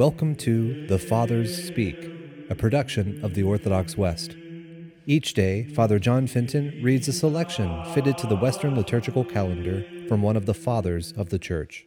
[0.00, 2.10] Welcome to The Fathers Speak,
[2.48, 4.34] a production of the Orthodox West.
[5.04, 10.22] Each day, Father John Fenton reads a selection fitted to the Western liturgical calendar from
[10.22, 11.86] one of the Fathers of the Church.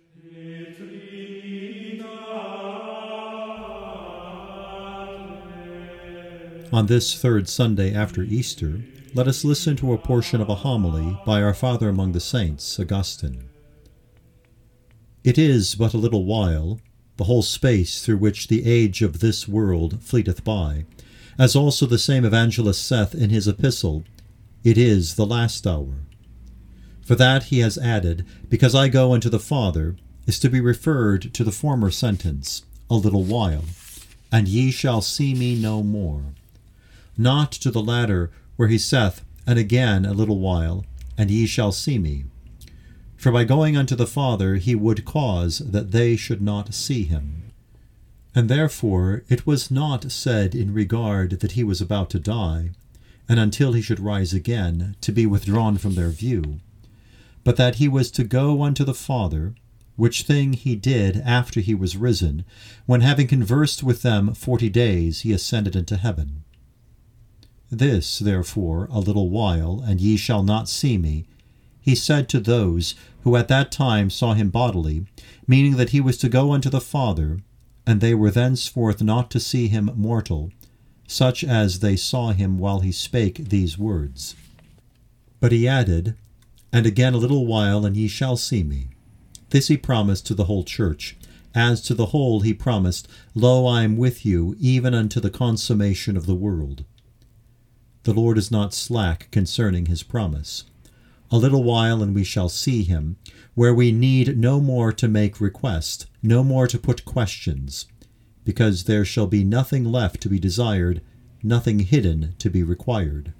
[6.72, 8.84] On this third Sunday after Easter,
[9.16, 12.80] let us listen to a portion of a homily by our Father among the Saints,
[12.80, 13.50] Augustine.
[15.24, 16.80] It is but a little while,
[17.18, 20.86] the whole space through which the age of this world fleeteth by,
[21.38, 24.04] as also the same evangelist saith in his epistle,
[24.64, 25.96] It is the last hour.
[27.06, 29.96] For that he has added, Because I go unto the Father,
[30.26, 33.66] is to be referred to the former sentence, A little while,
[34.32, 36.34] and ye shall see me no more
[37.18, 40.86] not to the latter, where he saith, And again a little while,
[41.18, 42.26] and ye shall see me.
[43.24, 47.54] For by going unto the Father he would cause that they should not see him.
[48.36, 52.72] And therefore it was not said in regard that he was about to die,
[53.30, 56.60] and until he should rise again, to be withdrawn from their view,
[57.46, 59.56] but that he was to go unto the Father,
[59.96, 62.44] which thing he did after he was risen,
[62.86, 66.44] when having conversed with them forty days he ascended into heaven.
[67.72, 71.26] This, therefore, a little while, and ye shall not see me,
[71.84, 75.06] he said to those who at that time saw him bodily,
[75.46, 77.40] meaning that he was to go unto the Father,
[77.86, 80.50] and they were thenceforth not to see him mortal,
[81.08, 84.36] such as they saw him while he spake these words.
[85.42, 86.16] But he added,
[86.72, 88.88] And again a little while, and ye shall see me.
[89.50, 91.18] This he promised to the whole church.
[91.54, 96.16] As to the whole he promised, Lo, I am with you, even unto the consummation
[96.16, 96.86] of the world.
[98.04, 100.64] The Lord is not slack concerning his promise.
[101.34, 103.18] A little while and we shall see him,
[103.56, 107.88] where we need no more to make request, no more to put questions,
[108.46, 111.02] because there shall be nothing left to be desired,
[111.42, 113.34] nothing hidden to be required.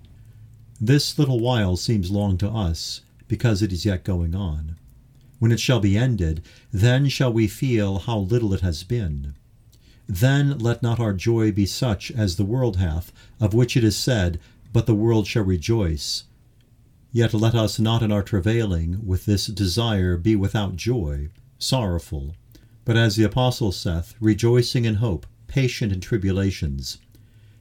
[0.82, 4.76] This little while seems long to us, because it is yet going on.
[5.38, 9.36] When it shall be ended, then shall we feel how little it has been.
[10.08, 13.96] Then let not our joy be such as the world hath, of which it is
[13.96, 14.40] said,
[14.72, 16.24] but the world shall rejoice.
[17.16, 21.30] Yet let us not in our travailing with this desire be without joy,
[21.60, 22.36] sorrowful,
[22.86, 26.98] but as the Apostle saith, rejoicing in hope, patient in tribulations.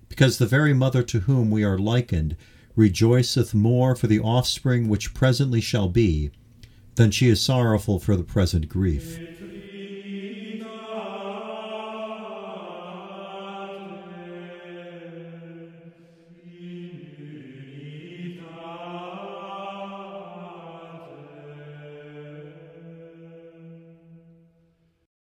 [0.08, 2.34] Because the very mother to whom we are likened
[2.76, 6.30] rejoiceth more for the offspring which presently shall be,
[6.94, 9.18] than she is sorrowful for the present grief.